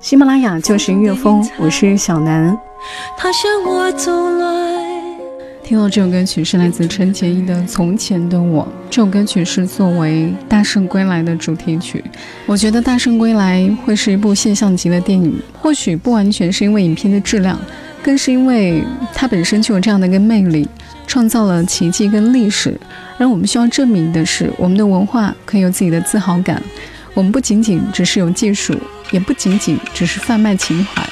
[0.00, 2.56] 喜马拉雅就是音乐风，我是小南。
[5.62, 12.04] 听到这首歌曲是来自陈洁仪的《从前的我》，这首歌曲是作为《大圣归来》的主题曲。
[12.44, 17.58] 我觉得《大圣归来》会是一部现象级的电影，或许不完全是因为影片的质量，
[18.04, 20.68] 更是因为它本身就有这样的一个魅力，
[21.06, 22.78] 创造了奇迹跟历史。
[23.16, 26.62] 而我们需要证明的是，我们的文化可以有自己的自豪感。
[27.14, 28.78] 我们不仅仅只是有技术，
[29.10, 31.02] 也不仅仅只是贩卖情怀。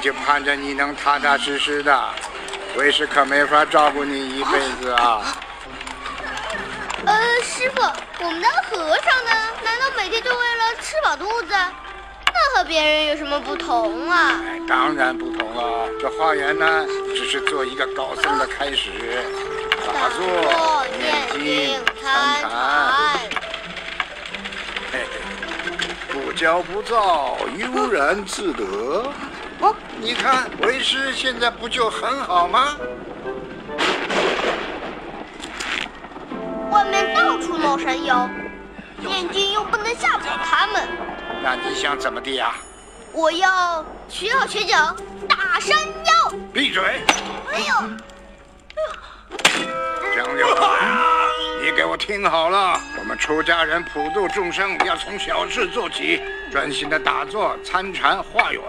[0.00, 2.08] 就盼着你能踏踏实实的，
[2.76, 5.22] 为师可没法照顾你一辈子啊。
[7.04, 7.82] 呃，师傅，
[8.24, 9.30] 我们的和尚呢？
[9.64, 11.54] 难道每天就为了吃饱肚子？
[12.48, 14.40] 那和别人有什么不同啊？
[14.66, 15.88] 当然不同了。
[16.00, 18.90] 这花园呢，只是做一个高僧的开始，
[19.86, 22.50] 打坐、念经、参禅。
[24.92, 25.02] 嘿嘿，
[26.08, 29.12] 不骄不躁，悠然自得。
[29.60, 32.76] 哦，你看为师现在不就很好吗？
[36.70, 38.28] 外面到处闹山妖，
[38.98, 40.88] 念经又不能吓跑他们。
[41.42, 42.54] 那你想怎么地呀？
[43.12, 44.94] 我要学好学讲
[45.28, 46.32] 打山妖。
[46.52, 46.82] 闭嘴！
[47.52, 47.74] 哎呦！
[50.14, 50.68] 江流传，
[51.62, 56.20] 你给我听好了，我们出家人普度众生，要从小事做起，
[56.52, 58.62] 专心的打坐、参禅、化缘。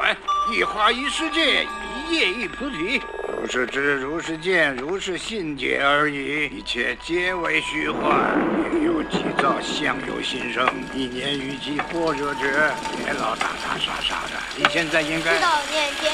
[0.53, 1.65] 一花一世界，
[2.07, 3.01] 一叶一菩提。
[3.41, 6.45] 如是知，如是见，如是信解而已。
[6.45, 8.37] 一切皆为虚幻。
[9.39, 10.67] 云有急躁，相由心生。
[10.93, 14.35] 一年雨季波折止，别老打打杀杀的。
[14.55, 16.09] 你现在应该知道念经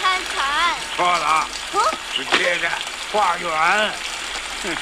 [0.00, 0.74] 参禅。
[0.94, 1.46] 错了，
[2.12, 2.68] 是接着
[3.12, 3.90] 化缘。
[4.62, 4.74] 是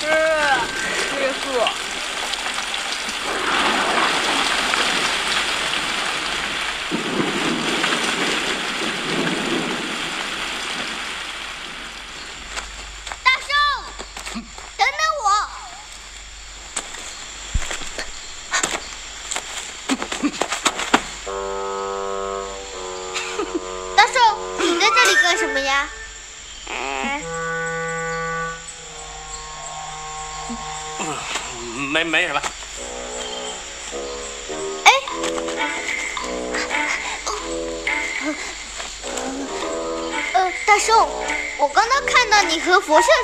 [0.00, 1.87] 师傅。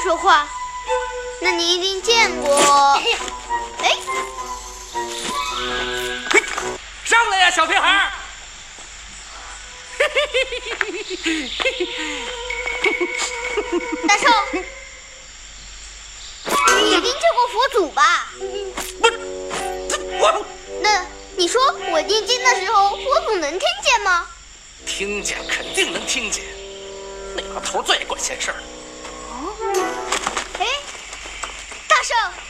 [0.04, 0.46] 说话，
[1.40, 2.54] 那你一定见过。
[3.78, 3.96] 哎，
[7.06, 8.12] 上来呀，小屁孩！
[14.06, 14.30] 大圣，
[16.82, 18.28] 你一定见过佛祖吧？
[19.00, 19.08] 不，
[20.18, 20.44] 我
[20.82, 21.58] 那你说
[21.90, 24.26] 我念经的时候，佛祖能听见吗？
[24.84, 26.44] 听见肯定能听见，
[27.34, 28.56] 那老头最爱管闲事儿。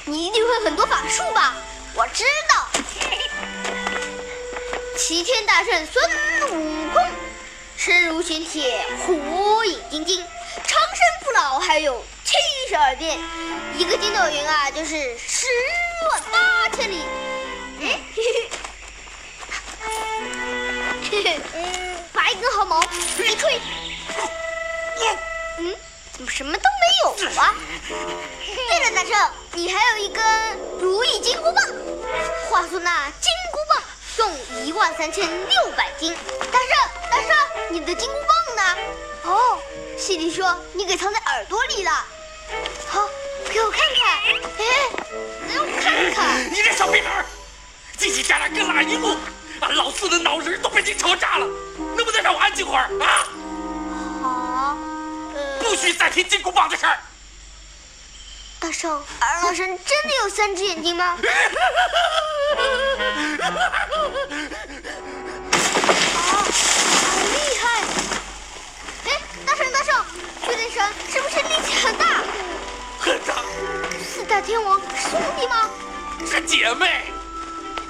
[0.04, 1.54] 你一定会很多法术吧？
[1.94, 2.68] 我知道，
[4.96, 6.10] 齐天大圣孙
[6.50, 7.02] 悟空，
[7.76, 10.24] 身如玄铁，火眼金睛，
[10.66, 12.34] 长生不老，还有七
[12.68, 13.18] 十二变，
[13.78, 15.46] 一个筋斗云啊，就是十
[16.10, 17.02] 万八千里。
[17.80, 18.50] 哎，嘿嘿，
[21.10, 21.40] 嘿嘿，
[22.12, 23.60] 拔一根毫毛，一吹，
[25.58, 25.76] 嗯，
[26.14, 27.54] 怎么什么都没有啊？
[27.88, 30.22] 对了，大圣，你还有一根
[30.78, 31.64] 如意金箍棒，
[32.48, 33.82] 话说那金箍棒
[34.16, 36.14] 重一万三千六百斤。
[36.52, 37.30] 大圣，大圣，
[37.70, 38.76] 你的金箍棒呢？
[39.24, 39.58] 哦，
[39.98, 41.90] 西里说你给藏在耳朵里了。
[42.86, 43.08] 好，
[43.52, 44.18] 给我看看。
[44.58, 44.64] 哎，
[45.52, 46.48] 让我看看。
[46.48, 47.24] 你这小屁孩，
[47.98, 49.16] 叽叽喳喳跟哪一路？
[49.60, 51.46] 俺老四的脑仁都被你吵炸了，
[51.96, 53.26] 能不能让我安静会儿啊？
[55.64, 56.98] 不许再提金箍棒的事儿。
[58.60, 61.04] 大圣，二郎神真的有三只眼睛吗？
[61.06, 61.16] 啊，
[66.30, 67.82] 好厉害！
[69.06, 70.04] 哎，大圣大圣，
[70.46, 72.22] 巨灵神是不是力气很大？
[73.00, 73.42] 很大，
[74.06, 75.70] 四大天王是兄弟吗？
[76.30, 77.06] 是姐妹。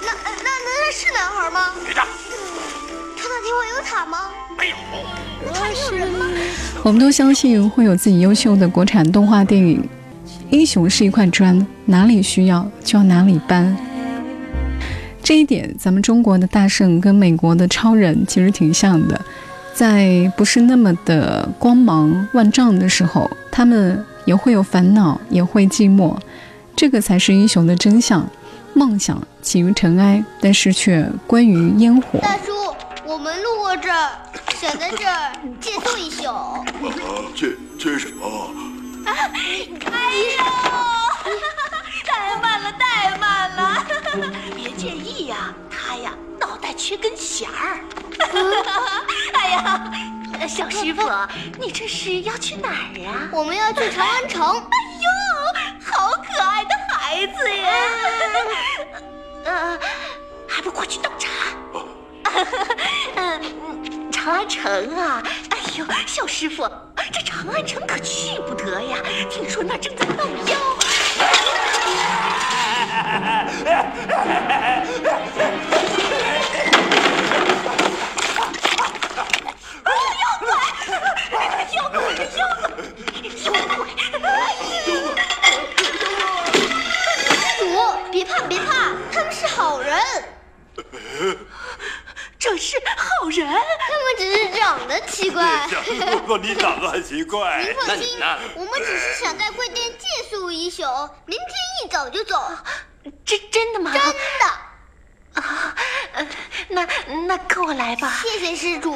[0.01, 1.75] 那那那那是男孩吗？
[1.85, 2.07] 别张，
[3.17, 4.31] 超大天王有塔吗？
[4.57, 4.75] 没有。
[5.53, 6.25] 塔里有人吗？
[6.85, 9.83] 我们都相信会有自己优秀的国产动画电影。
[10.51, 13.75] 英雄是一块砖，哪里需要就要哪里搬。
[15.23, 19.19] 这一点，咱们中国的大圣跟美国的超人其实挺像的，
[19.73, 26.15] 在不是那么的光芒万丈的时候，他们也会有烦恼，也会寂寞。
[26.75, 28.29] 这个才是英雄的真相。
[28.75, 32.19] 梦想起于尘埃，但是却归于烟火。
[33.15, 34.11] 我们路过这儿，
[34.59, 35.31] 想在这儿
[35.61, 36.27] 借宿一宿。
[36.27, 36.59] 啊，
[37.33, 38.53] 借借什么？
[39.07, 40.43] 哎呦，
[42.05, 43.85] 太慢了，太慢了！
[44.53, 47.79] 别介意呀，他呀脑袋缺根弦儿。
[49.33, 49.89] 哎呀，
[50.45, 51.09] 小师傅，
[51.57, 53.29] 你这是要去哪儿呀？
[53.31, 54.43] 我们要去长安城。
[54.51, 55.09] 哎呦，
[55.89, 57.71] 好可爱的孩子呀！
[59.45, 59.79] 呃，
[60.49, 61.29] 还不快去倒茶？
[63.15, 66.69] 嗯，长安城啊，哎呦，小师傅，
[67.11, 68.97] 这长安城可去不得呀！
[69.29, 70.57] 听说那正在闹妖。
[80.17, 80.49] 妖怪，
[81.73, 81.99] 妖怪，
[83.43, 83.85] 妖怪！
[87.59, 87.63] 主，
[88.11, 89.95] 别怕别怕，他们是好人，
[92.45, 93.47] 这是好人。
[93.47, 95.67] 他们只是长得奇怪。
[96.27, 97.73] 不，你长得很奇怪您。
[97.73, 98.19] 放心
[98.53, 100.83] 我们只是想在贵店借宿一宿，
[101.25, 101.49] 明天
[101.83, 102.39] 一早就走。
[103.25, 103.91] 真真的吗？
[103.91, 103.99] 真
[105.33, 106.27] 的，
[106.69, 106.87] 那
[107.27, 108.21] 那跟我来吧。
[108.21, 108.95] 谢谢施主。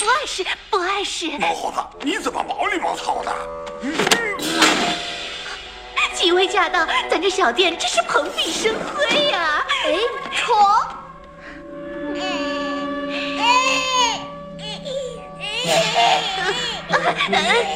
[0.00, 1.30] 不碍事，不碍事。
[1.38, 3.32] 毛猴子，你怎么毛里毛糙的？
[6.26, 9.96] 几位驾到，咱这小店真是蓬荜生辉呀、哎，
[10.34, 10.82] 床。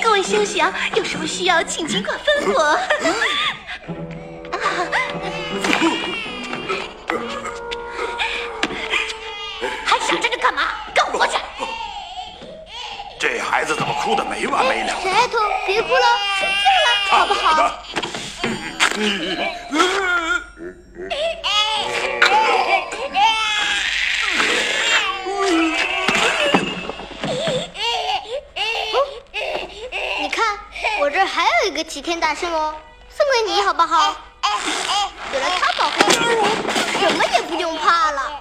[0.03, 2.77] 各位休息啊，有什么需要请尽管吩咐。
[9.85, 10.63] 还想着干嘛？
[10.93, 11.35] 跟我过去！
[13.17, 14.89] 这孩子怎么哭的没完没了？
[15.01, 15.39] 小丫头，
[15.69, 16.03] 别哭了，
[16.37, 16.53] 睡觉
[16.89, 17.79] 了，好不好？
[19.01, 19.07] 你
[30.29, 30.59] 看，
[31.01, 32.75] 我这还有一个齐天大圣哦，
[33.09, 34.15] 送给你好不好？
[35.33, 36.47] 有了它保护我，
[37.01, 38.40] 什么也不用怕了。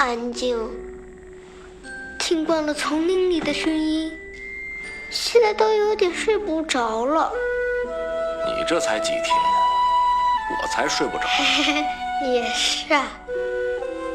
[0.00, 0.56] 安静，
[2.18, 4.10] 听惯了丛林里的声音，
[5.10, 7.30] 现在都有点睡不着了。
[8.46, 9.26] 你这才几天，
[10.62, 11.24] 我才睡不着。
[12.32, 13.12] 也是啊。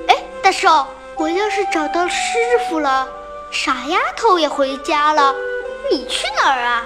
[0.08, 0.88] 哎，大寿，
[1.18, 3.08] 我要是找到师傅了，
[3.52, 5.36] 傻丫头也回家了，
[5.92, 6.84] 你去哪儿啊？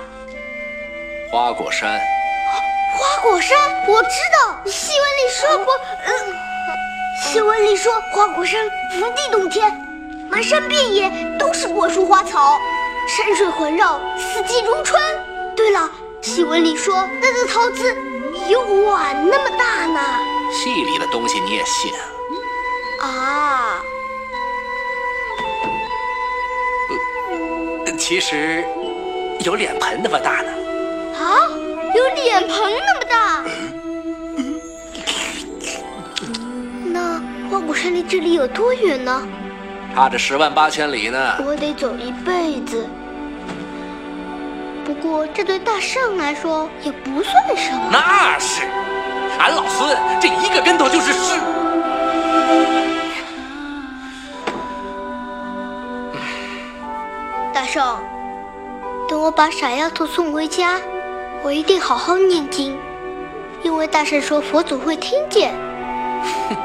[1.31, 2.01] 花果山。
[2.97, 4.09] 花果山，我知
[4.43, 4.98] 道，戏文里说过，嗯，
[7.59, 9.69] 戏里说花果山福地洞天，
[10.29, 12.57] 满山遍野都是果树花草，
[13.05, 14.97] 山水环绕，四季如春。
[15.57, 17.93] 对了，戏文里说那个桃子
[18.47, 19.99] 有碗那么大呢。
[20.53, 21.91] 戏里的东西你也信
[23.01, 23.05] 啊？
[23.05, 23.83] 啊。
[27.97, 28.63] 其实
[29.41, 30.51] 有脸盆那么大呢。
[31.19, 31.43] 啊？
[31.93, 33.43] 有脸盆那么大，
[37.59, 39.27] 那花果山离这里有多远呢？
[39.93, 41.19] 差着十万八千里呢。
[41.45, 42.87] 我得走一辈子。
[44.85, 47.89] 不过这对大圣来说也不算什么。
[47.91, 48.63] 那是，
[49.37, 51.37] 俺老孙这一个跟头就是十。
[57.53, 57.99] 大圣，
[59.09, 60.79] 等我把傻丫头送回家。
[61.43, 62.77] 我一定好好念经，
[63.63, 65.53] 因为大圣说佛祖会听见。
[66.49, 66.55] 哼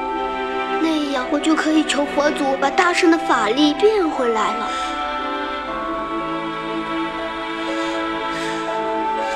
[1.34, 4.70] 我就可以求佛祖把大圣的法力变回来了。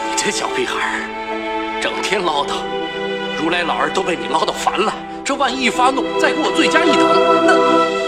[0.06, 1.00] 你这小屁孩，
[1.80, 2.52] 整天唠叨，
[3.42, 4.94] 如来老儿都被你唠叨烦了。
[5.24, 7.02] 这万一发怒，再给我罪加一等，
[7.44, 8.07] 那……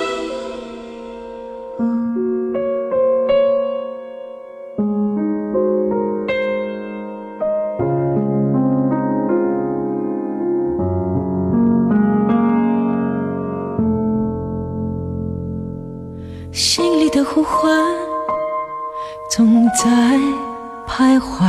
[20.90, 21.46] 徘徊，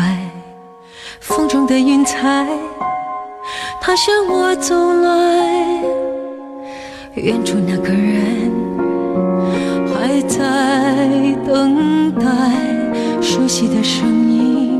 [1.19, 2.47] 风中的云彩，
[3.81, 5.81] 它向我走来。
[7.15, 8.51] 远处那个人
[9.87, 10.37] 还在
[11.43, 12.23] 等待，
[13.19, 14.79] 熟悉的声音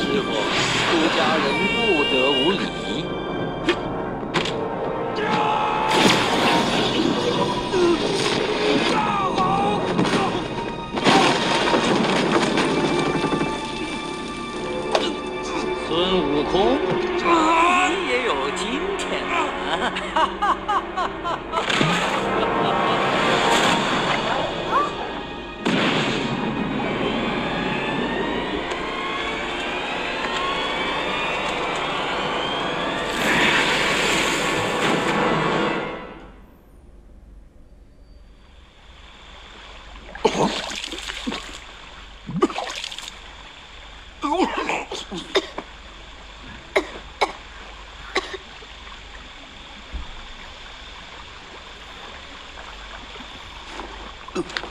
[0.00, 1.44] 师傅，出家人
[1.76, 2.54] 不得无礼。
[15.86, 16.78] 孙悟空，
[17.18, 17.28] 你
[18.08, 18.60] 也有今
[18.96, 20.56] 天啊！
[54.42, 54.69] 大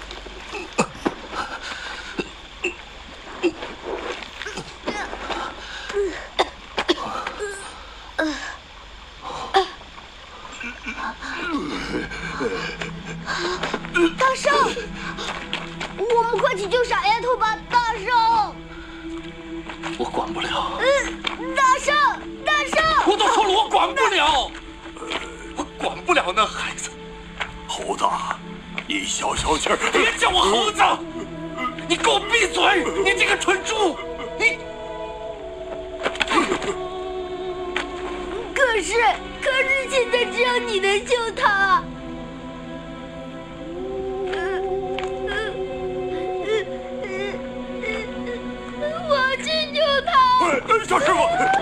[51.20, 51.59] 哎，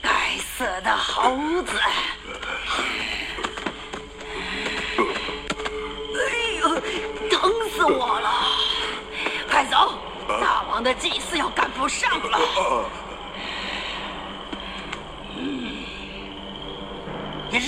[0.00, 1.72] 该死的猴子！
[6.14, 6.20] 哎
[6.60, 6.68] 呦，
[7.30, 8.30] 疼死我了！
[9.50, 9.98] 快走，
[10.40, 12.38] 大王的祭祀要赶不上了。
[17.50, 17.58] 大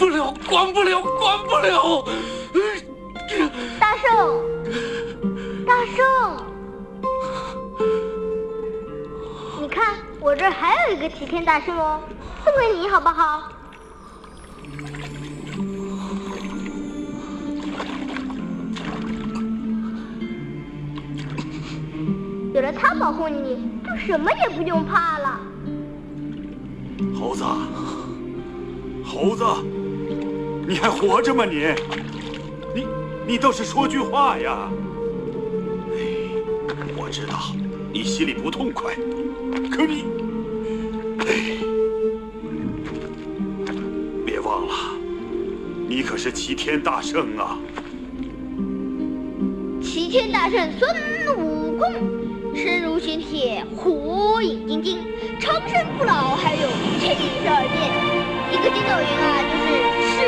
[0.00, 2.02] 不了管不了管不了。
[3.78, 4.08] 大圣
[5.66, 5.98] 大圣。
[9.60, 12.00] 你看我这儿还有一个齐天大圣哦
[12.42, 13.42] 送给你好不好？
[22.54, 25.38] 有了它保护你就什么也不用怕了。
[27.18, 27.44] 猴子
[29.04, 29.44] 猴子
[30.70, 31.44] 你还活着吗？
[31.44, 31.66] 你，
[32.72, 32.86] 你，
[33.26, 34.70] 你倒是说句话呀！
[35.92, 36.04] 哎，
[36.96, 37.52] 我知道
[37.92, 38.94] 你心里不痛快，
[39.68, 40.04] 可你，
[41.26, 41.58] 哎，
[44.24, 44.74] 别忘了，
[45.88, 47.58] 你可是齐天大圣啊！
[49.82, 51.92] 齐天大圣孙悟空，
[52.54, 54.98] 身如玄铁，火眼金睛，
[55.40, 56.68] 长生不老，还有
[57.00, 57.90] 七十二变。
[58.52, 59.68] 一个筋斗云啊，就是
[60.10, 60.18] 十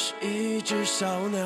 [0.00, 1.44] 是一只小鸟，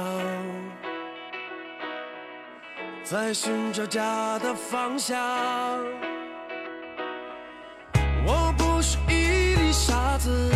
[3.03, 5.19] 在寻找家的方向。
[8.27, 10.53] 我不是一粒沙子，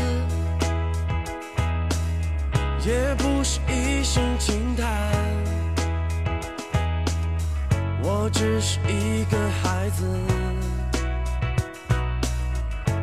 [2.85, 4.87] 也不是一声轻叹。
[8.03, 10.05] 我只是一个孩子，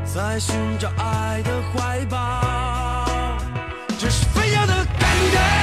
[0.06, 2.18] 在寻找爱的怀抱，
[5.32, 5.63] 的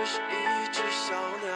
[0.00, 1.52] 只是一只小鸟，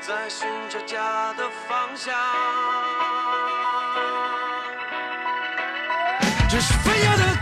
[0.00, 2.14] 在寻找家的方向。
[6.48, 7.33] 这是飞扬的